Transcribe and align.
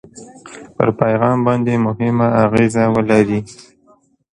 پر 0.75 0.87
پیغام 0.99 1.37
باندې 1.45 1.73
مهمه 1.85 2.27
اغېزه 2.43 2.83
ولري. 2.95 3.39